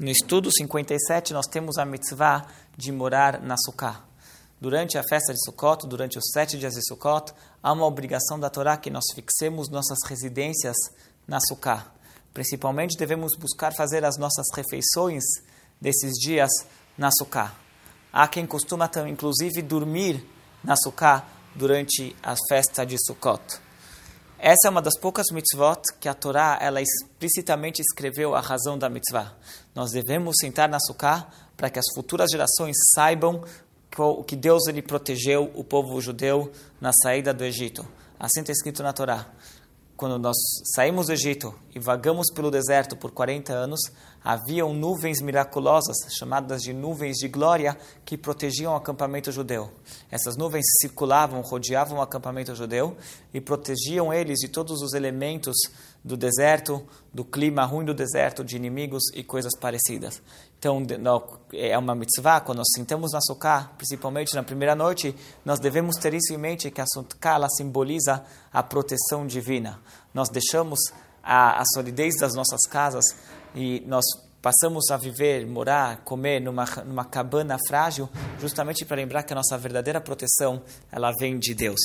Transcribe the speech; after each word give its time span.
No 0.00 0.10
estudo 0.10 0.50
57, 0.50 1.34
nós 1.34 1.44
temos 1.46 1.76
a 1.76 1.84
mitzvah 1.84 2.46
de 2.74 2.90
morar 2.90 3.38
na 3.42 3.54
Sukkah. 3.58 4.02
Durante 4.58 4.96
a 4.96 5.02
festa 5.02 5.34
de 5.34 5.44
Sukkot, 5.44 5.86
durante 5.86 6.16
os 6.16 6.24
sete 6.32 6.56
dias 6.56 6.72
de 6.72 6.80
Sukkot, 6.88 7.34
há 7.62 7.70
uma 7.70 7.84
obrigação 7.84 8.40
da 8.40 8.48
Torá 8.48 8.78
que 8.78 8.88
nós 8.88 9.04
fixemos 9.14 9.68
nossas 9.68 9.98
residências 10.06 10.74
na 11.28 11.38
Sukkah. 11.38 11.92
Principalmente 12.32 12.96
devemos 12.96 13.36
buscar 13.38 13.74
fazer 13.74 14.02
as 14.02 14.16
nossas 14.16 14.46
refeições 14.54 15.22
desses 15.78 16.14
dias 16.14 16.48
na 16.96 17.10
Sukkah. 17.10 17.54
Há 18.10 18.26
quem 18.26 18.46
costuma, 18.46 18.90
inclusive, 19.06 19.60
dormir 19.60 20.26
na 20.64 20.76
Sukkah 20.76 21.26
durante 21.54 22.16
a 22.22 22.34
festa 22.48 22.86
de 22.86 22.96
Sukkot. 23.04 23.60
Essa 24.42 24.68
é 24.68 24.70
uma 24.70 24.80
das 24.80 24.98
poucas 24.98 25.26
mitzvot 25.30 25.82
que 26.00 26.08
a 26.08 26.14
Torá 26.14 26.56
ela 26.62 26.80
explicitamente 26.80 27.82
escreveu 27.82 28.34
a 28.34 28.40
razão 28.40 28.78
da 28.78 28.88
mitzvah. 28.88 29.34
Nós 29.74 29.90
devemos 29.90 30.36
sentar 30.40 30.66
na 30.66 30.80
Sukkah 30.80 31.28
para 31.58 31.68
que 31.68 31.78
as 31.78 31.84
futuras 31.94 32.30
gerações 32.30 32.74
saibam 32.94 33.44
que 34.26 34.34
Deus 34.34 34.66
ele 34.66 34.80
protegeu 34.80 35.50
o 35.54 35.62
povo 35.62 36.00
judeu 36.00 36.50
na 36.80 36.90
saída 37.02 37.34
do 37.34 37.44
Egito. 37.44 37.86
Assim 38.18 38.40
está 38.40 38.50
escrito 38.50 38.82
na 38.82 38.94
Torá 38.94 39.26
quando 39.94 40.18
nós 40.18 40.38
saímos 40.74 41.08
do 41.08 41.12
Egito 41.12 41.54
e 41.74 41.78
vagamos 41.78 42.28
pelo 42.34 42.50
deserto 42.50 42.96
por 42.96 43.10
40 43.10 43.52
anos, 43.52 43.78
haviam 44.22 44.74
nuvens 44.74 45.20
miraculosas, 45.20 45.96
chamadas 46.18 46.62
de 46.62 46.72
nuvens 46.72 47.16
de 47.16 47.28
glória, 47.28 47.76
que 48.04 48.16
protegiam 48.16 48.72
o 48.72 48.76
acampamento 48.76 49.32
judeu. 49.32 49.70
Essas 50.10 50.36
nuvens 50.36 50.64
circulavam, 50.80 51.40
rodeavam 51.40 51.98
o 51.98 52.02
acampamento 52.02 52.54
judeu 52.54 52.96
e 53.32 53.40
protegiam 53.40 54.12
eles 54.12 54.38
de 54.38 54.48
todos 54.48 54.82
os 54.82 54.92
elementos 54.92 55.56
do 56.02 56.16
deserto, 56.16 56.82
do 57.12 57.24
clima 57.24 57.64
ruim 57.64 57.84
do 57.84 57.94
deserto, 57.94 58.44
de 58.44 58.56
inimigos 58.56 59.02
e 59.14 59.22
coisas 59.22 59.52
parecidas. 59.58 60.22
Então, 60.58 60.82
é 61.52 61.76
uma 61.76 61.94
mitzvah, 61.94 62.40
quando 62.40 62.58
nós 62.58 62.68
sentamos 62.74 63.12
na 63.12 63.20
Sukkah, 63.20 63.70
principalmente 63.76 64.34
na 64.34 64.42
primeira 64.42 64.74
noite, 64.74 65.14
nós 65.44 65.58
devemos 65.58 65.96
ter 65.96 66.12
isso 66.12 66.32
em 66.34 66.38
mente, 66.38 66.70
que 66.70 66.80
a 66.80 66.86
Sukkah 66.86 67.48
simboliza 67.48 68.22
a 68.52 68.62
proteção 68.62 69.26
divina. 69.26 69.80
Nós 70.12 70.28
deixamos 70.28 70.78
a, 71.22 71.60
a 71.60 71.62
solidez 71.74 72.16
das 72.18 72.34
nossas 72.34 72.66
casas 72.68 73.04
e 73.54 73.82
nós 73.86 74.04
passamos 74.40 74.90
a 74.90 74.96
viver, 74.96 75.46
morar, 75.46 75.98
comer 75.98 76.40
numa, 76.40 76.64
numa 76.84 77.04
cabana 77.04 77.56
frágil, 77.68 78.08
justamente 78.40 78.84
para 78.84 78.96
lembrar 78.96 79.22
que 79.22 79.32
a 79.32 79.36
nossa 79.36 79.56
verdadeira 79.58 80.00
proteção 80.00 80.62
ela 80.90 81.12
vem 81.18 81.38
de 81.38 81.54
Deus. 81.54 81.80